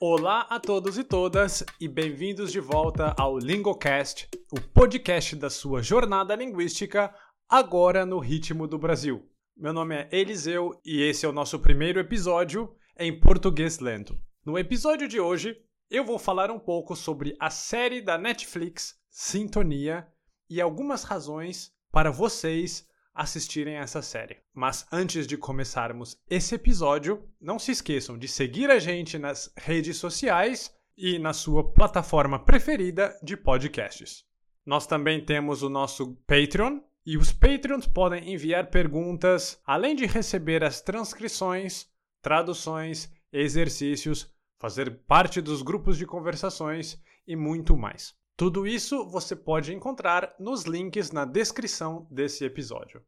Olá 0.00 0.46
a 0.48 0.58
todos 0.58 0.98
e 0.98 1.04
todas 1.04 1.64
e 1.80 1.86
bem-vindos 1.86 2.50
de 2.50 2.60
volta 2.60 3.14
ao 3.18 3.38
Lingocast, 3.38 4.28
o 4.52 4.60
podcast 4.60 5.36
da 5.36 5.50
sua 5.50 5.82
jornada 5.82 6.34
linguística, 6.34 7.14
agora 7.48 8.04
no 8.06 8.18
ritmo 8.18 8.66
do 8.66 8.78
Brasil. 8.78 9.24
Meu 9.56 9.72
nome 9.72 9.94
é 9.94 10.08
Eliseu 10.10 10.80
e 10.84 11.02
esse 11.02 11.26
é 11.26 11.28
o 11.28 11.32
nosso 11.32 11.58
primeiro 11.58 12.00
episódio 12.00 12.74
em 12.98 13.18
português 13.18 13.78
lento. 13.78 14.18
No 14.44 14.58
episódio 14.58 15.06
de 15.06 15.20
hoje, 15.20 15.56
eu 15.90 16.04
vou 16.04 16.18
falar 16.18 16.50
um 16.50 16.58
pouco 16.58 16.94
sobre 16.94 17.34
a 17.40 17.48
série 17.48 18.02
da 18.02 18.18
Netflix 18.18 18.98
Sintonia 19.08 20.06
e 20.48 20.60
algumas 20.60 21.02
razões 21.02 21.72
para 21.90 22.10
vocês 22.10 22.86
assistirem 23.14 23.76
essa 23.76 24.02
série. 24.02 24.36
Mas 24.54 24.86
antes 24.92 25.26
de 25.26 25.36
começarmos 25.36 26.20
esse 26.28 26.54
episódio, 26.54 27.26
não 27.40 27.58
se 27.58 27.72
esqueçam 27.72 28.18
de 28.18 28.28
seguir 28.28 28.70
a 28.70 28.78
gente 28.78 29.18
nas 29.18 29.52
redes 29.56 29.96
sociais 29.96 30.72
e 30.96 31.18
na 31.18 31.32
sua 31.32 31.72
plataforma 31.72 32.38
preferida 32.38 33.18
de 33.22 33.36
podcasts. 33.36 34.24
Nós 34.64 34.86
também 34.86 35.24
temos 35.24 35.62
o 35.62 35.70
nosso 35.70 36.14
Patreon 36.26 36.80
e 37.04 37.16
os 37.16 37.32
Patreons 37.32 37.86
podem 37.86 38.32
enviar 38.34 38.70
perguntas, 38.70 39.58
além 39.64 39.96
de 39.96 40.04
receber 40.04 40.62
as 40.62 40.82
transcrições, 40.82 41.86
traduções, 42.20 43.10
exercícios, 43.32 44.30
fazer 44.58 45.04
parte 45.04 45.40
dos 45.40 45.62
grupos 45.62 45.96
de 45.96 46.06
conversações 46.06 47.00
e 47.26 47.36
muito 47.36 47.76
mais. 47.76 48.14
Tudo 48.36 48.66
isso 48.66 49.08
você 49.08 49.34
pode 49.34 49.74
encontrar 49.74 50.34
nos 50.38 50.64
links 50.64 51.10
na 51.10 51.24
descrição 51.24 52.06
desse 52.10 52.44
episódio. 52.44 53.02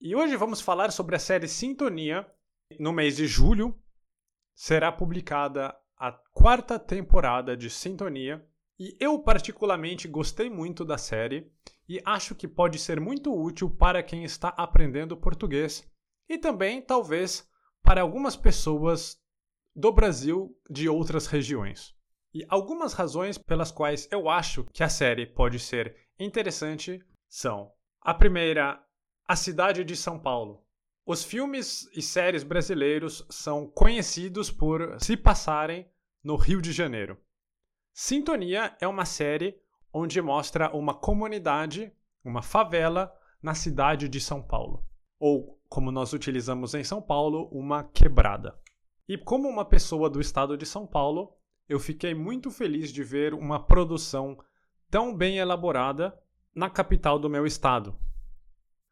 E 0.00 0.16
hoje 0.16 0.36
vamos 0.36 0.60
falar 0.60 0.90
sobre 0.90 1.14
a 1.14 1.18
série 1.18 1.46
Sintonia. 1.46 2.26
No 2.78 2.92
mês 2.92 3.16
de 3.16 3.26
julho 3.26 3.78
será 4.54 4.90
publicada 4.90 5.76
a 5.96 6.10
quarta 6.32 6.78
temporada 6.78 7.56
de 7.56 7.70
Sintonia. 7.70 8.44
E 8.78 8.96
eu, 8.98 9.18
particularmente, 9.20 10.08
gostei 10.08 10.50
muito 10.50 10.84
da 10.84 10.98
série 10.98 11.52
e 11.88 12.00
acho 12.04 12.34
que 12.34 12.48
pode 12.48 12.78
ser 12.80 13.00
muito 13.00 13.32
útil 13.32 13.70
para 13.70 14.02
quem 14.02 14.24
está 14.24 14.48
aprendendo 14.48 15.16
português 15.16 15.88
e 16.28 16.36
também, 16.36 16.82
talvez, 16.82 17.48
para 17.82 18.00
algumas 18.00 18.34
pessoas 18.34 19.21
do 19.74 19.92
Brasil 19.92 20.56
de 20.68 20.88
outras 20.88 21.26
regiões. 21.26 21.94
E 22.34 22.44
algumas 22.48 22.92
razões 22.92 23.36
pelas 23.36 23.70
quais 23.70 24.08
eu 24.10 24.28
acho 24.28 24.64
que 24.72 24.82
a 24.82 24.88
série 24.88 25.26
pode 25.26 25.58
ser 25.58 25.96
interessante 26.18 27.04
são: 27.28 27.70
a 28.00 28.14
primeira, 28.14 28.82
a 29.26 29.36
cidade 29.36 29.84
de 29.84 29.96
São 29.96 30.18
Paulo. 30.18 30.64
Os 31.04 31.24
filmes 31.24 31.88
e 31.96 32.00
séries 32.00 32.44
brasileiros 32.44 33.26
são 33.28 33.66
conhecidos 33.66 34.50
por 34.50 34.96
se 35.00 35.16
passarem 35.16 35.90
no 36.22 36.36
Rio 36.36 36.62
de 36.62 36.72
Janeiro. 36.72 37.18
Sintonia 37.92 38.76
é 38.80 38.86
uma 38.86 39.04
série 39.04 39.60
onde 39.92 40.22
mostra 40.22 40.74
uma 40.74 40.94
comunidade, 40.94 41.92
uma 42.24 42.40
favela 42.40 43.12
na 43.42 43.54
cidade 43.54 44.08
de 44.08 44.20
São 44.20 44.40
Paulo, 44.40 44.86
ou 45.18 45.60
como 45.68 45.90
nós 45.90 46.12
utilizamos 46.12 46.74
em 46.74 46.84
São 46.84 47.02
Paulo, 47.02 47.48
uma 47.52 47.82
quebrada. 47.82 48.56
E 49.08 49.18
como 49.18 49.48
uma 49.48 49.64
pessoa 49.64 50.08
do 50.08 50.20
estado 50.20 50.56
de 50.56 50.64
São 50.64 50.86
Paulo, 50.86 51.36
eu 51.68 51.80
fiquei 51.80 52.14
muito 52.14 52.50
feliz 52.50 52.92
de 52.92 53.02
ver 53.02 53.34
uma 53.34 53.58
produção 53.58 54.38
tão 54.90 55.16
bem 55.16 55.38
elaborada 55.38 56.16
na 56.54 56.68
capital 56.68 57.18
do 57.18 57.30
meu 57.30 57.46
estado, 57.46 57.96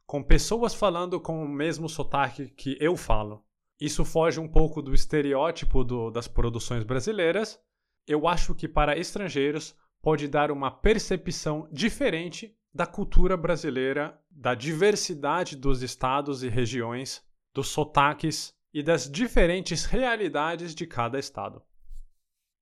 com 0.07 0.23
pessoas 0.23 0.75
falando 0.75 1.21
com 1.21 1.45
o 1.45 1.49
mesmo 1.49 1.89
sotaque 1.89 2.49
que 2.49 2.77
eu 2.81 2.97
falo. 2.97 3.45
Isso 3.79 4.05
foge 4.05 4.41
um 4.41 4.49
pouco 4.49 4.83
do 4.83 4.95
estereótipo 4.95 5.85
do, 5.85 6.11
das 6.11 6.27
produções 6.27 6.85
brasileiras. 6.85 7.61
Eu 8.07 8.27
acho 8.27 8.55
que 8.55 8.67
para 8.67 8.99
estrangeiros 8.99 9.77
pode 10.03 10.27
dar 10.27 10.51
uma 10.51 10.71
percepção 10.71 11.69
diferente 11.71 12.57
da 12.73 12.87
cultura 12.87 13.37
brasileira, 13.37 14.19
da 14.31 14.55
diversidade 14.55 15.57
dos 15.57 15.83
estados 15.83 16.43
e 16.43 16.49
regiões, 16.49 17.23
dos 17.53 17.69
sotaques 17.69 18.55
e 18.73 18.83
das 18.83 19.11
diferentes 19.11 19.85
realidades 19.85 20.75
de 20.75 20.87
cada 20.87 21.19
estado. 21.19 21.63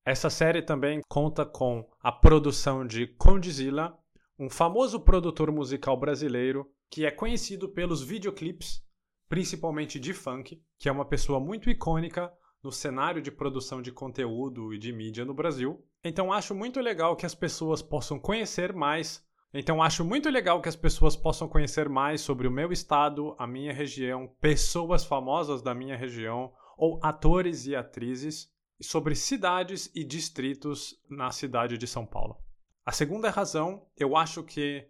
Essa 0.05 0.31
série 0.31 0.63
também 0.63 1.03
conta 1.09 1.45
com 1.45 1.87
a 2.01 2.11
produção 2.11 2.87
de 2.87 3.07
Condzilla, 3.07 3.99
um 4.39 4.49
famoso 4.49 5.01
produtor 5.01 5.53
musical 5.53 5.99
brasileiro 5.99 6.71
que 6.91 7.05
é 7.05 7.11
conhecido 7.11 7.69
pelos 7.69 8.03
videoclips, 8.03 8.83
principalmente 9.29 10.01
de 10.01 10.15
funk, 10.15 10.63
que 10.79 10.89
é 10.89 10.93
uma 10.93 11.05
pessoa 11.05 11.39
muito 11.39 11.69
icônica 11.69 12.33
no 12.63 12.73
cenário 12.73 13.21
de 13.21 13.31
produção 13.31 13.83
de 13.83 13.93
conteúdo 13.93 14.73
e 14.73 14.79
de 14.79 14.93
mídia 14.93 15.25
no 15.25 15.35
Brasil. 15.35 15.85
Então 16.03 16.33
acho 16.33 16.55
muito 16.55 16.81
legal 16.81 17.15
que 17.15 17.27
as 17.27 17.35
pessoas 17.35 17.83
possam 17.83 18.19
conhecer 18.19 18.73
mais. 18.73 19.23
Então 19.53 19.83
acho 19.83 20.05
muito 20.05 20.29
legal 20.29 20.61
que 20.61 20.69
as 20.69 20.77
pessoas 20.77 21.17
possam 21.17 21.49
conhecer 21.49 21.89
mais 21.89 22.21
sobre 22.21 22.47
o 22.47 22.51
meu 22.51 22.71
estado, 22.71 23.35
a 23.39 23.47
minha 23.47 23.73
região, 23.73 24.29
pessoas 24.41 25.05
famosas 25.05 25.63
da 25.63 25.75
minha 25.75 25.97
região 25.97 26.53
ou 26.77 27.01
atores 27.03 27.67
e 27.67 27.75
atrizes 27.75 28.53
sobre 28.81 29.15
cidades 29.15 29.91
e 29.95 30.05
distritos 30.05 31.01
na 31.09 31.31
cidade 31.31 31.79
de 31.79 31.87
São 31.87 32.07
Paulo. 32.07 32.37
A 32.85 32.93
segunda 32.93 33.31
razão, 33.31 33.87
eu 33.97 34.17
acho 34.17 34.43
que 34.43 34.87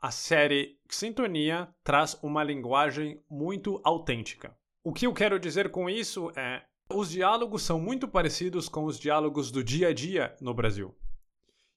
a 0.00 0.10
série 0.10 0.78
Sintonia 0.88 1.68
traz 1.82 2.18
uma 2.22 2.44
linguagem 2.44 3.20
muito 3.28 3.80
autêntica. 3.82 4.56
O 4.84 4.92
que 4.92 5.06
eu 5.06 5.12
quero 5.12 5.40
dizer 5.40 5.70
com 5.70 5.90
isso 5.90 6.30
é 6.36 6.62
os 6.88 7.10
diálogos 7.10 7.62
são 7.62 7.80
muito 7.80 8.06
parecidos 8.06 8.68
com 8.68 8.84
os 8.84 8.98
diálogos 8.98 9.50
do 9.50 9.64
dia 9.64 9.88
a 9.88 9.92
dia 9.92 10.36
no 10.40 10.54
Brasil. 10.54 10.94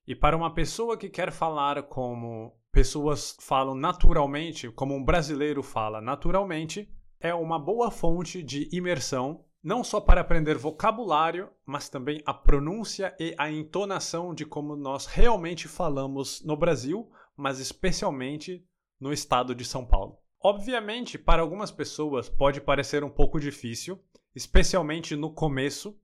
E 0.09 0.15
para 0.15 0.35
uma 0.35 0.51
pessoa 0.51 0.97
que 0.97 1.07
quer 1.07 1.31
falar 1.31 1.83
como 1.83 2.51
pessoas 2.71 3.37
falam 3.39 3.75
naturalmente, 3.75 4.67
como 4.71 4.95
um 4.95 5.05
brasileiro 5.05 5.61
fala 5.61 6.01
naturalmente, 6.01 6.91
é 7.19 7.31
uma 7.31 7.59
boa 7.59 7.91
fonte 7.91 8.41
de 8.41 8.67
imersão 8.75 9.45
não 9.61 9.83
só 9.83 10.01
para 10.01 10.21
aprender 10.21 10.57
vocabulário, 10.57 11.51
mas 11.63 11.89
também 11.89 12.23
a 12.25 12.33
pronúncia 12.33 13.15
e 13.19 13.35
a 13.37 13.51
entonação 13.51 14.33
de 14.33 14.47
como 14.47 14.75
nós 14.75 15.05
realmente 15.05 15.67
falamos 15.67 16.43
no 16.43 16.57
Brasil, 16.57 17.07
mas 17.37 17.59
especialmente 17.59 18.65
no 18.99 19.13
estado 19.13 19.53
de 19.53 19.63
São 19.63 19.85
Paulo. 19.85 20.17
Obviamente, 20.41 21.19
para 21.19 21.43
algumas 21.43 21.69
pessoas 21.69 22.27
pode 22.27 22.59
parecer 22.59 23.03
um 23.03 23.11
pouco 23.11 23.39
difícil, 23.39 24.03
especialmente 24.33 25.15
no 25.15 25.31
começo, 25.31 25.95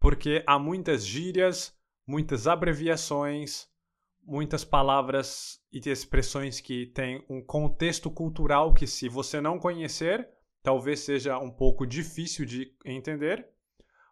porque 0.00 0.42
há 0.46 0.58
muitas 0.58 1.04
gírias, 1.04 1.76
muitas 2.06 2.46
abreviações, 2.46 3.68
muitas 4.22 4.64
palavras 4.64 5.60
e 5.72 5.78
expressões 5.88 6.60
que 6.60 6.86
têm 6.86 7.24
um 7.28 7.42
contexto 7.42 8.10
cultural 8.10 8.72
que, 8.72 8.86
se 8.86 9.08
você 9.08 9.40
não 9.40 9.58
conhecer, 9.58 10.28
talvez 10.62 11.00
seja 11.00 11.38
um 11.38 11.50
pouco 11.50 11.86
difícil 11.86 12.44
de 12.46 12.74
entender, 12.84 13.46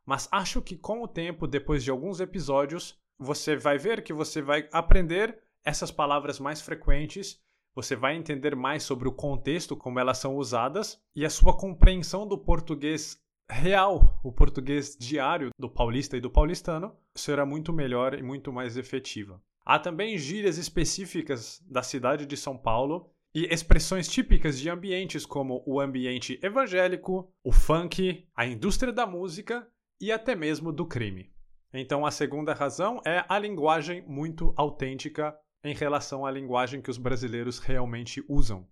mas 0.04 0.28
acho 0.30 0.60
que 0.60 0.76
com 0.76 1.02
o 1.02 1.08
tempo, 1.08 1.46
depois 1.46 1.82
de 1.82 1.90
alguns 1.90 2.20
episódios, 2.20 3.00
você 3.18 3.56
vai 3.56 3.78
ver 3.78 4.02
que 4.02 4.12
você 4.12 4.42
vai 4.42 4.68
aprender 4.72 5.38
essas 5.64 5.90
palavras 5.90 6.40
mais 6.40 6.60
frequentes, 6.60 7.40
você 7.74 7.96
vai 7.96 8.16
entender 8.16 8.54
mais 8.54 8.82
sobre 8.82 9.08
o 9.08 9.12
contexto, 9.12 9.76
como 9.76 9.98
elas 9.98 10.18
são 10.18 10.36
usadas, 10.36 11.00
e 11.14 11.24
a 11.24 11.30
sua 11.30 11.56
compreensão 11.56 12.26
do 12.26 12.36
português 12.36 13.21
real, 13.52 14.18
o 14.24 14.32
português 14.32 14.96
diário 14.98 15.50
do 15.58 15.68
paulista 15.68 16.16
e 16.16 16.20
do 16.20 16.30
paulistano, 16.30 16.96
será 17.14 17.44
muito 17.44 17.72
melhor 17.72 18.14
e 18.14 18.22
muito 18.22 18.52
mais 18.52 18.76
efetiva. 18.76 19.40
Há 19.64 19.78
também 19.78 20.18
gírias 20.18 20.58
específicas 20.58 21.62
da 21.70 21.82
cidade 21.82 22.26
de 22.26 22.36
São 22.36 22.56
Paulo 22.56 23.10
e 23.34 23.46
expressões 23.52 24.08
típicas 24.08 24.58
de 24.58 24.68
ambientes 24.68 25.24
como 25.24 25.62
o 25.66 25.80
ambiente 25.80 26.38
evangélico, 26.42 27.32
o 27.44 27.52
funk, 27.52 28.26
a 28.34 28.46
indústria 28.46 28.92
da 28.92 29.06
música 29.06 29.68
e 30.00 30.10
até 30.10 30.34
mesmo 30.34 30.72
do 30.72 30.86
crime. 30.86 31.30
Então, 31.72 32.04
a 32.04 32.10
segunda 32.10 32.52
razão 32.52 33.00
é 33.06 33.24
a 33.28 33.38
linguagem 33.38 34.02
muito 34.06 34.52
autêntica 34.56 35.34
em 35.64 35.74
relação 35.74 36.26
à 36.26 36.30
linguagem 36.30 36.82
que 36.82 36.90
os 36.90 36.98
brasileiros 36.98 37.58
realmente 37.58 38.24
usam. 38.28 38.66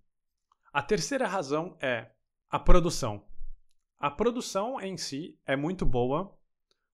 A 0.73 0.83
terceira 0.83 1.27
razão 1.27 1.77
é 1.81 2.11
a 2.51 2.59
produção. 2.59 3.23
A 4.01 4.11
produção 4.11 4.81
em 4.81 4.97
si 4.97 5.39
é 5.47 5.55
muito 5.55 5.85
boa. 5.85 6.35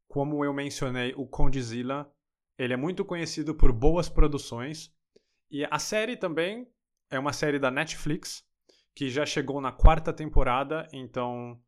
Como 0.09 0.45
eu 0.45 0.53
mencionei, 0.53 1.15
o 1.17 1.25
Condzilla, 1.25 2.13
ele 2.59 2.73
é 2.73 2.77
muito 2.77 3.05
conhecido 3.05 3.55
por 3.55 3.71
boas 3.71 4.09
produções. 4.09 4.93
E 5.49 5.65
a 5.71 5.79
série 5.79 6.17
também 6.17 6.69
é 7.09 7.17
uma 7.17 7.33
série 7.33 7.61
da 7.61 7.71
Netflix 7.71 8.45
que 8.93 9.09
já 9.09 9.25
chegou 9.25 9.61
na 9.61 9.71
quarta 9.71 10.13
temporada, 10.13 10.89
então 10.93 11.63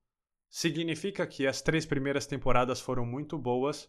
significa 0.51 1.25
que 1.25 1.47
as 1.47 1.63
três 1.63 1.87
primeiras 1.87 2.27
temporadas 2.27 2.81
foram 2.81 3.07
muito 3.07 3.39
boas. 3.39 3.89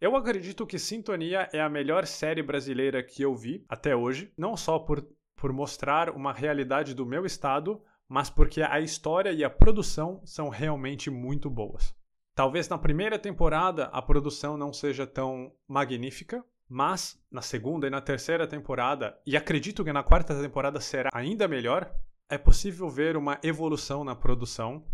Eu 0.00 0.16
acredito 0.16 0.66
que 0.66 0.76
Sintonia 0.76 1.48
é 1.52 1.60
a 1.60 1.68
melhor 1.68 2.04
série 2.04 2.42
brasileira 2.42 3.00
que 3.00 3.22
eu 3.22 3.32
vi 3.36 3.64
até 3.68 3.94
hoje, 3.94 4.32
não 4.36 4.56
só 4.56 4.80
por, 4.80 5.08
por 5.36 5.52
mostrar 5.52 6.10
uma 6.10 6.32
realidade 6.32 6.94
do 6.94 7.06
meu 7.06 7.24
estado, 7.24 7.80
mas 8.08 8.30
porque 8.30 8.62
a 8.62 8.80
história 8.80 9.32
e 9.32 9.44
a 9.44 9.50
produção 9.50 10.20
são 10.24 10.48
realmente 10.48 11.10
muito 11.10 11.50
boas. 11.50 11.94
Talvez 12.34 12.68
na 12.68 12.78
primeira 12.78 13.18
temporada 13.18 13.84
a 13.86 14.00
produção 14.00 14.56
não 14.56 14.72
seja 14.72 15.06
tão 15.06 15.52
magnífica, 15.66 16.44
mas 16.68 17.20
na 17.30 17.42
segunda 17.42 17.86
e 17.86 17.90
na 17.90 18.00
terceira 18.00 18.46
temporada, 18.46 19.18
e 19.26 19.36
acredito 19.36 19.84
que 19.84 19.92
na 19.92 20.02
quarta 20.02 20.40
temporada 20.40 20.80
será 20.80 21.10
ainda 21.12 21.48
melhor, 21.48 21.92
é 22.28 22.38
possível 22.38 22.88
ver 22.88 23.16
uma 23.16 23.38
evolução 23.42 24.04
na 24.04 24.14
produção. 24.14 24.84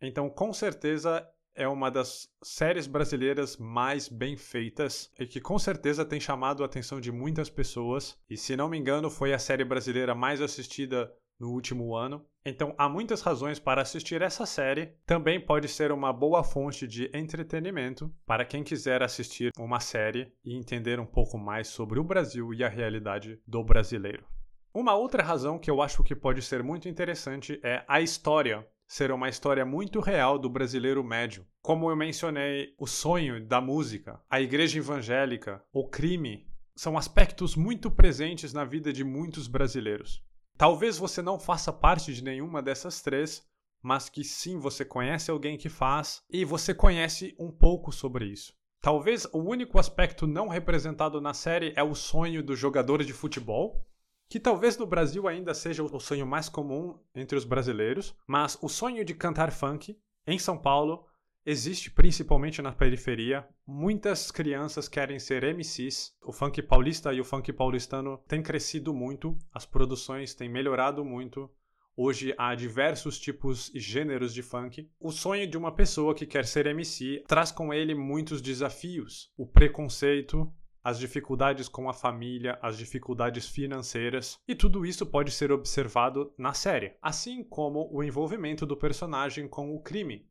Então, 0.00 0.28
com 0.28 0.52
certeza, 0.52 1.26
é 1.54 1.66
uma 1.66 1.90
das 1.90 2.28
séries 2.42 2.86
brasileiras 2.86 3.56
mais 3.56 4.08
bem 4.08 4.36
feitas 4.36 5.10
e 5.18 5.26
que 5.26 5.40
com 5.40 5.58
certeza 5.58 6.04
tem 6.04 6.20
chamado 6.20 6.62
a 6.62 6.66
atenção 6.66 7.00
de 7.00 7.10
muitas 7.10 7.48
pessoas. 7.48 8.18
E 8.28 8.36
se 8.36 8.56
não 8.56 8.68
me 8.68 8.76
engano, 8.76 9.08
foi 9.08 9.32
a 9.32 9.38
série 9.38 9.64
brasileira 9.64 10.14
mais 10.14 10.42
assistida 10.42 11.10
no 11.38 11.50
último 11.50 11.94
ano. 11.94 12.24
Então 12.44 12.74
há 12.78 12.88
muitas 12.88 13.22
razões 13.22 13.58
para 13.58 13.82
assistir 13.82 14.22
essa 14.22 14.46
série. 14.46 14.92
Também 15.04 15.40
pode 15.40 15.68
ser 15.68 15.90
uma 15.92 16.12
boa 16.12 16.44
fonte 16.44 16.86
de 16.86 17.10
entretenimento 17.12 18.12
para 18.24 18.44
quem 18.44 18.62
quiser 18.62 19.02
assistir 19.02 19.50
uma 19.58 19.80
série 19.80 20.32
e 20.44 20.56
entender 20.56 21.00
um 21.00 21.06
pouco 21.06 21.36
mais 21.36 21.68
sobre 21.68 21.98
o 21.98 22.04
Brasil 22.04 22.54
e 22.54 22.62
a 22.62 22.68
realidade 22.68 23.40
do 23.46 23.64
brasileiro. 23.64 24.24
Uma 24.72 24.94
outra 24.94 25.22
razão 25.22 25.58
que 25.58 25.70
eu 25.70 25.80
acho 25.80 26.04
que 26.04 26.14
pode 26.14 26.42
ser 26.42 26.62
muito 26.62 26.88
interessante 26.88 27.58
é 27.62 27.84
a 27.88 28.00
história 28.00 28.66
ser 28.86 29.10
uma 29.10 29.28
história 29.28 29.64
muito 29.64 30.00
real 30.00 30.38
do 30.38 30.48
brasileiro 30.48 31.02
médio. 31.02 31.44
Como 31.60 31.90
eu 31.90 31.96
mencionei, 31.96 32.74
o 32.78 32.86
sonho 32.86 33.44
da 33.44 33.60
música, 33.60 34.20
a 34.30 34.40
igreja 34.40 34.78
evangélica, 34.78 35.62
o 35.72 35.88
crime, 35.88 36.46
são 36.76 36.96
aspectos 36.96 37.56
muito 37.56 37.90
presentes 37.90 38.52
na 38.52 38.64
vida 38.64 38.92
de 38.92 39.02
muitos 39.02 39.48
brasileiros. 39.48 40.22
Talvez 40.58 40.96
você 40.96 41.20
não 41.20 41.38
faça 41.38 41.70
parte 41.70 42.14
de 42.14 42.24
nenhuma 42.24 42.62
dessas 42.62 43.02
três, 43.02 43.46
mas 43.82 44.08
que 44.08 44.24
sim 44.24 44.58
você 44.58 44.84
conhece 44.84 45.30
alguém 45.30 45.58
que 45.58 45.68
faz 45.68 46.22
e 46.30 46.44
você 46.44 46.74
conhece 46.74 47.36
um 47.38 47.50
pouco 47.50 47.92
sobre 47.92 48.24
isso. 48.24 48.54
Talvez 48.80 49.26
o 49.32 49.38
único 49.38 49.78
aspecto 49.78 50.26
não 50.26 50.48
representado 50.48 51.20
na 51.20 51.34
série 51.34 51.74
é 51.76 51.82
o 51.82 51.94
sonho 51.94 52.42
do 52.42 52.56
jogador 52.56 53.04
de 53.04 53.12
futebol, 53.12 53.86
que 54.28 54.40
talvez 54.40 54.78
no 54.78 54.86
Brasil 54.86 55.28
ainda 55.28 55.52
seja 55.52 55.82
o 55.82 56.00
sonho 56.00 56.26
mais 56.26 56.48
comum 56.48 56.98
entre 57.14 57.36
os 57.36 57.44
brasileiros, 57.44 58.14
mas 58.26 58.58
o 58.62 58.68
sonho 58.68 59.04
de 59.04 59.14
cantar 59.14 59.52
funk 59.52 59.98
em 60.26 60.38
São 60.38 60.56
Paulo 60.56 61.06
existe 61.46 61.92
principalmente 61.92 62.60
na 62.60 62.72
periferia. 62.72 63.46
Muitas 63.64 64.32
crianças 64.32 64.88
querem 64.88 65.20
ser 65.20 65.44
MCs. 65.44 66.12
O 66.20 66.32
funk 66.32 66.60
paulista 66.60 67.14
e 67.14 67.20
o 67.20 67.24
funk 67.24 67.52
paulistano 67.52 68.18
têm 68.26 68.42
crescido 68.42 68.92
muito, 68.92 69.38
as 69.54 69.64
produções 69.64 70.34
têm 70.34 70.48
melhorado 70.48 71.04
muito. 71.04 71.48
Hoje 71.96 72.34
há 72.36 72.54
diversos 72.54 73.18
tipos 73.18 73.72
e 73.72 73.78
gêneros 73.78 74.34
de 74.34 74.42
funk. 74.42 74.90
O 75.00 75.12
sonho 75.12 75.46
de 75.46 75.56
uma 75.56 75.72
pessoa 75.72 76.14
que 76.14 76.26
quer 76.26 76.44
ser 76.44 76.66
MC 76.66 77.22
traz 77.28 77.52
com 77.52 77.72
ele 77.72 77.94
muitos 77.94 78.42
desafios: 78.42 79.32
o 79.36 79.46
preconceito, 79.46 80.52
as 80.82 80.98
dificuldades 80.98 81.68
com 81.68 81.88
a 81.88 81.94
família, 81.94 82.58
as 82.60 82.76
dificuldades 82.76 83.48
financeiras, 83.48 84.38
e 84.46 84.54
tudo 84.54 84.84
isso 84.84 85.06
pode 85.06 85.30
ser 85.30 85.50
observado 85.50 86.34
na 86.36 86.52
série, 86.52 86.94
assim 87.00 87.42
como 87.42 87.88
o 87.90 88.04
envolvimento 88.04 88.66
do 88.66 88.76
personagem 88.76 89.48
com 89.48 89.74
o 89.74 89.80
crime, 89.80 90.28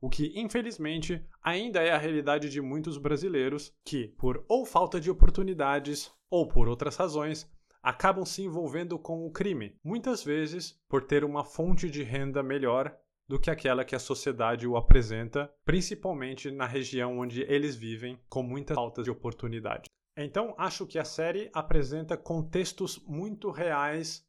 o 0.00 0.08
que 0.08 0.32
infelizmente 0.38 1.24
ainda 1.42 1.82
é 1.82 1.90
a 1.90 1.98
realidade 1.98 2.48
de 2.48 2.60
muitos 2.60 2.98
brasileiros 2.98 3.72
que, 3.84 4.08
por 4.18 4.44
ou 4.48 4.64
falta 4.64 5.00
de 5.00 5.10
oportunidades 5.10 6.12
ou 6.30 6.46
por 6.46 6.68
outras 6.68 6.96
razões, 6.96 7.50
acabam 7.82 8.24
se 8.24 8.42
envolvendo 8.42 8.98
com 8.98 9.26
o 9.26 9.30
crime, 9.30 9.76
muitas 9.82 10.22
vezes 10.22 10.78
por 10.88 11.02
ter 11.02 11.24
uma 11.24 11.44
fonte 11.44 11.90
de 11.90 12.02
renda 12.02 12.42
melhor 12.42 12.96
do 13.28 13.38
que 13.38 13.50
aquela 13.50 13.84
que 13.84 13.94
a 13.94 13.98
sociedade 13.98 14.66
o 14.66 14.76
apresenta, 14.76 15.52
principalmente 15.64 16.50
na 16.50 16.66
região 16.66 17.18
onde 17.18 17.42
eles 17.42 17.76
vivem, 17.76 18.18
com 18.28 18.42
muita 18.42 18.74
falta 18.74 19.02
de 19.02 19.10
oportunidade. 19.10 19.84
Então, 20.16 20.54
acho 20.58 20.86
que 20.86 20.98
a 20.98 21.04
série 21.04 21.50
apresenta 21.52 22.16
contextos 22.16 22.98
muito 23.06 23.50
reais 23.50 24.26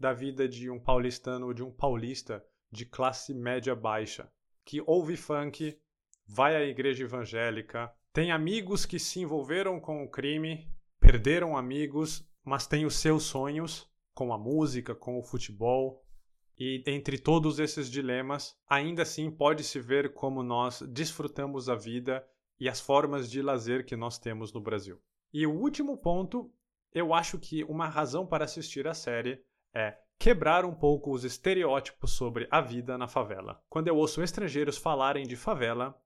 da 0.00 0.12
vida 0.12 0.48
de 0.48 0.70
um 0.70 0.80
paulistano 0.80 1.46
ou 1.46 1.54
de 1.54 1.62
um 1.62 1.70
paulista 1.70 2.44
de 2.72 2.86
classe 2.86 3.34
média 3.34 3.74
baixa, 3.74 4.28
que 4.68 4.82
ouve 4.86 5.16
funk, 5.16 5.80
vai 6.26 6.54
à 6.54 6.62
igreja 6.62 7.02
evangélica, 7.02 7.90
tem 8.12 8.30
amigos 8.30 8.84
que 8.84 8.98
se 8.98 9.18
envolveram 9.18 9.80
com 9.80 10.04
o 10.04 10.10
crime, 10.10 10.70
perderam 11.00 11.56
amigos, 11.56 12.28
mas 12.44 12.66
tem 12.66 12.84
os 12.84 12.96
seus 12.96 13.22
sonhos 13.22 13.90
com 14.12 14.30
a 14.30 14.36
música, 14.36 14.94
com 14.94 15.18
o 15.18 15.22
futebol. 15.22 16.04
E 16.58 16.84
entre 16.86 17.16
todos 17.16 17.58
esses 17.58 17.90
dilemas, 17.90 18.54
ainda 18.68 19.04
assim 19.04 19.30
pode-se 19.30 19.80
ver 19.80 20.12
como 20.12 20.42
nós 20.42 20.82
desfrutamos 20.82 21.70
a 21.70 21.74
vida 21.74 22.22
e 22.60 22.68
as 22.68 22.78
formas 22.78 23.30
de 23.30 23.40
lazer 23.40 23.86
que 23.86 23.96
nós 23.96 24.18
temos 24.18 24.52
no 24.52 24.60
Brasil. 24.60 25.00
E 25.32 25.46
o 25.46 25.54
último 25.54 25.96
ponto, 25.96 26.52
eu 26.92 27.14
acho 27.14 27.38
que 27.38 27.64
uma 27.64 27.88
razão 27.88 28.26
para 28.26 28.44
assistir 28.44 28.86
a 28.86 28.92
série 28.92 29.42
é 29.72 29.96
quebrar 30.18 30.64
um 30.64 30.74
pouco 30.74 31.12
os 31.12 31.24
estereótipos 31.24 32.12
sobre 32.12 32.48
a 32.50 32.60
vida 32.60 32.98
na 32.98 33.06
favela. 33.06 33.62
Quando 33.68 33.88
eu 33.88 33.96
ouço 33.96 34.22
estrangeiros 34.22 34.76
falarem 34.76 35.24
de 35.24 35.36
favela, 35.36 35.96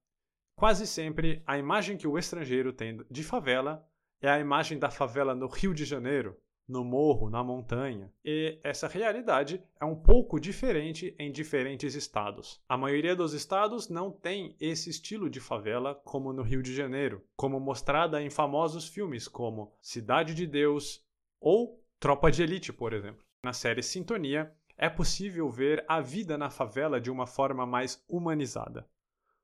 quase 0.55 0.87
sempre 0.87 1.43
a 1.47 1.57
imagem 1.57 1.97
que 1.97 2.07
o 2.07 2.19
estrangeiro 2.19 2.73
tem 2.73 3.01
de 3.11 3.25
favela 3.25 3.89
é 4.21 4.29
a 4.29 4.39
imagem 4.39 4.79
da 4.79 4.91
favela 4.91 5.35
no 5.35 5.49
Rio 5.49 5.75
de 5.75 5.85
Janeiro, 5.85 6.37
no 6.69 6.85
morro, 6.85 7.29
na 7.29 7.43
montanha. 7.43 8.13
E 8.25 8.61
essa 8.63 8.87
realidade 8.87 9.63
é 9.81 9.85
um 9.85 9.97
pouco 9.97 10.39
diferente 10.39 11.15
em 11.19 11.33
diferentes 11.33 11.95
estados. 11.95 12.63
A 12.69 12.77
maioria 12.77 13.17
dos 13.17 13.33
estados 13.33 13.89
não 13.89 14.13
tem 14.13 14.55
esse 14.61 14.91
estilo 14.91 15.29
de 15.29 15.41
favela 15.41 15.95
como 16.05 16.33
no 16.33 16.43
Rio 16.43 16.63
de 16.63 16.75
Janeiro, 16.75 17.25
como 17.35 17.59
mostrada 17.59 18.23
em 18.23 18.31
famosos 18.31 18.87
filmes 18.87 19.27
como 19.27 19.75
Cidade 19.81 20.35
de 20.35 20.47
Deus 20.47 21.05
ou 21.41 21.83
Tropa 21.99 22.31
de 22.31 22.43
Elite, 22.43 22.73
por 22.73 22.93
exemplo. 22.93 23.25
Na 23.45 23.53
série 23.53 23.83
Sintonia, 23.83 24.55
é 24.79 24.89
possível 24.89 25.51
ver 25.51 25.85
a 25.89 26.01
vida 26.01 26.39
na 26.39 26.49
favela 26.49 27.01
de 27.01 27.11
uma 27.11 27.27
forma 27.27 27.67
mais 27.67 28.01
humanizada, 28.09 28.89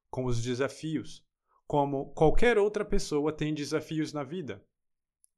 com 0.08 0.24
os 0.24 0.40
desafios, 0.40 1.26
como 1.66 2.12
qualquer 2.12 2.58
outra 2.58 2.84
pessoa 2.84 3.32
tem 3.32 3.52
desafios 3.52 4.12
na 4.12 4.22
vida, 4.22 4.64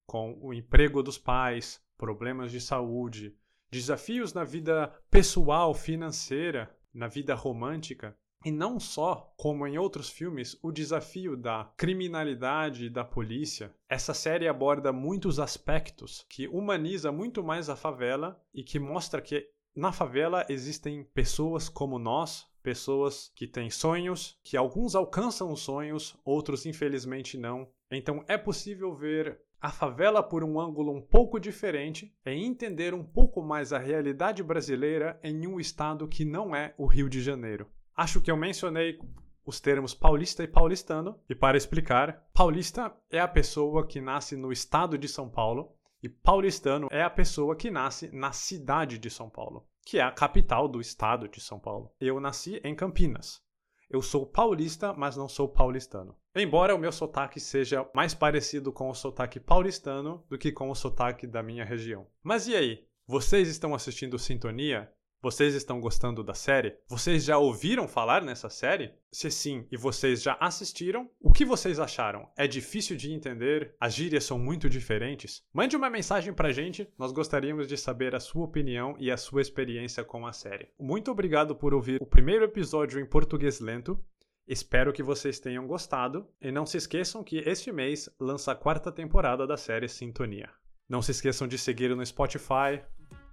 com 0.06 0.38
o 0.42 0.52
emprego 0.52 1.02
dos 1.02 1.16
pais, 1.16 1.82
problemas 1.96 2.52
de 2.52 2.60
saúde, 2.60 3.34
desafios 3.70 4.34
na 4.34 4.44
vida 4.44 4.88
pessoal, 5.10 5.72
financeira, 5.72 6.70
na 6.92 7.08
vida 7.08 7.34
romântica, 7.34 8.14
e 8.44 8.50
não 8.50 8.80
só, 8.80 9.32
como 9.36 9.66
em 9.66 9.76
outros 9.78 10.08
filmes, 10.08 10.58
o 10.62 10.72
desafio 10.72 11.36
da 11.36 11.70
criminalidade 11.76 12.86
e 12.86 12.90
da 12.90 13.04
polícia. 13.04 13.74
Essa 13.88 14.14
série 14.14 14.48
aborda 14.48 14.92
muitos 14.92 15.38
aspectos 15.38 16.24
que 16.28 16.48
humaniza 16.48 17.12
muito 17.12 17.42
mais 17.42 17.68
a 17.68 17.76
favela 17.76 18.40
e 18.54 18.62
que 18.62 18.78
mostra 18.78 19.20
que 19.20 19.46
na 19.74 19.92
favela 19.92 20.44
existem 20.48 21.04
pessoas 21.04 21.68
como 21.68 21.98
nós, 21.98 22.46
pessoas 22.62 23.30
que 23.34 23.46
têm 23.46 23.70
sonhos, 23.70 24.38
que 24.42 24.56
alguns 24.56 24.94
alcançam 24.94 25.52
os 25.52 25.60
sonhos, 25.60 26.16
outros 26.24 26.66
infelizmente 26.66 27.38
não. 27.38 27.68
Então 27.90 28.24
é 28.26 28.36
possível 28.36 28.94
ver 28.94 29.40
a 29.60 29.70
favela 29.70 30.22
por 30.22 30.42
um 30.42 30.58
ângulo 30.58 30.90
um 30.90 31.02
pouco 31.02 31.38
diferente 31.38 32.14
e 32.24 32.30
entender 32.30 32.94
um 32.94 33.04
pouco 33.04 33.42
mais 33.42 33.72
a 33.72 33.78
realidade 33.78 34.42
brasileira 34.42 35.20
em 35.22 35.46
um 35.46 35.60
estado 35.60 36.08
que 36.08 36.24
não 36.24 36.56
é 36.56 36.74
o 36.78 36.86
Rio 36.86 37.08
de 37.08 37.20
Janeiro. 37.20 37.66
Acho 38.00 38.18
que 38.18 38.30
eu 38.30 38.36
mencionei 38.36 38.98
os 39.44 39.60
termos 39.60 39.92
paulista 39.92 40.42
e 40.42 40.48
paulistano, 40.48 41.20
e 41.28 41.34
para 41.34 41.58
explicar, 41.58 42.26
paulista 42.32 42.90
é 43.10 43.20
a 43.20 43.28
pessoa 43.28 43.86
que 43.86 44.00
nasce 44.00 44.36
no 44.36 44.50
estado 44.50 44.96
de 44.96 45.06
São 45.06 45.28
Paulo 45.28 45.76
e 46.02 46.08
paulistano 46.08 46.88
é 46.90 47.02
a 47.02 47.10
pessoa 47.10 47.54
que 47.54 47.70
nasce 47.70 48.08
na 48.10 48.32
cidade 48.32 48.96
de 48.98 49.10
São 49.10 49.28
Paulo, 49.28 49.68
que 49.84 49.98
é 49.98 50.02
a 50.02 50.10
capital 50.10 50.66
do 50.66 50.80
estado 50.80 51.28
de 51.28 51.42
São 51.42 51.60
Paulo. 51.60 51.92
Eu 52.00 52.18
nasci 52.18 52.58
em 52.64 52.74
Campinas. 52.74 53.42
Eu 53.90 54.00
sou 54.00 54.24
paulista, 54.24 54.94
mas 54.94 55.14
não 55.14 55.28
sou 55.28 55.46
paulistano. 55.46 56.16
Embora 56.34 56.74
o 56.74 56.78
meu 56.78 56.92
sotaque 56.92 57.38
seja 57.38 57.86
mais 57.94 58.14
parecido 58.14 58.72
com 58.72 58.88
o 58.88 58.94
sotaque 58.94 59.38
paulistano 59.38 60.24
do 60.26 60.38
que 60.38 60.50
com 60.50 60.70
o 60.70 60.74
sotaque 60.74 61.26
da 61.26 61.42
minha 61.42 61.66
região. 61.66 62.06
Mas 62.22 62.48
e 62.48 62.56
aí? 62.56 62.86
Vocês 63.06 63.46
estão 63.46 63.74
assistindo 63.74 64.18
Sintonia? 64.18 64.90
Vocês 65.22 65.54
estão 65.54 65.82
gostando 65.82 66.24
da 66.24 66.32
série? 66.32 66.78
Vocês 66.88 67.24
já 67.24 67.36
ouviram 67.36 67.86
falar 67.86 68.22
nessa 68.22 68.48
série? 68.48 68.94
Se 69.12 69.30
sim, 69.30 69.66
e 69.70 69.76
vocês 69.76 70.22
já 70.22 70.34
assistiram, 70.40 71.10
o 71.20 71.30
que 71.30 71.44
vocês 71.44 71.78
acharam? 71.78 72.26
É 72.38 72.46
difícil 72.46 72.96
de 72.96 73.12
entender? 73.12 73.74
As 73.78 73.92
gírias 73.92 74.24
são 74.24 74.38
muito 74.38 74.66
diferentes? 74.66 75.44
Mande 75.52 75.76
uma 75.76 75.90
mensagem 75.90 76.32
pra 76.32 76.52
gente, 76.52 76.88
nós 76.98 77.12
gostaríamos 77.12 77.68
de 77.68 77.76
saber 77.76 78.14
a 78.14 78.20
sua 78.20 78.46
opinião 78.46 78.96
e 78.98 79.10
a 79.10 79.18
sua 79.18 79.42
experiência 79.42 80.02
com 80.02 80.26
a 80.26 80.32
série. 80.32 80.70
Muito 80.80 81.10
obrigado 81.10 81.54
por 81.54 81.74
ouvir 81.74 82.00
o 82.00 82.06
primeiro 82.06 82.46
episódio 82.46 82.98
em 82.98 83.04
português 83.04 83.60
lento. 83.60 84.02
Espero 84.48 84.90
que 84.90 85.02
vocês 85.02 85.38
tenham 85.38 85.66
gostado 85.66 86.26
e 86.40 86.50
não 86.50 86.64
se 86.64 86.78
esqueçam 86.78 87.22
que 87.22 87.40
este 87.40 87.70
mês 87.70 88.08
lança 88.18 88.52
a 88.52 88.56
quarta 88.56 88.90
temporada 88.90 89.46
da 89.46 89.58
série 89.58 89.86
Sintonia. 89.86 90.48
Não 90.88 91.02
se 91.02 91.10
esqueçam 91.10 91.46
de 91.46 91.58
seguir 91.58 91.94
no 91.94 92.04
Spotify, 92.04 92.80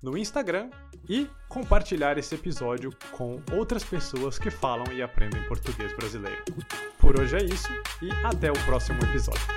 no 0.02 0.18
Instagram 0.18 0.70
e 1.10 1.28
compartilhar 1.48 2.18
esse 2.18 2.36
episódio 2.36 2.92
com 3.12 3.42
outras 3.54 3.84
pessoas 3.84 4.38
que 4.38 4.50
falam 4.50 4.86
e 4.94 5.02
aprendem 5.02 5.42
português 5.48 5.94
brasileiro. 5.94 6.44
Por 7.00 7.20
hoje 7.20 7.38
é 7.38 7.44
isso 7.44 7.70
e 8.02 8.12
até 8.26 8.52
o 8.52 8.66
próximo 8.66 9.00
episódio. 9.04 9.48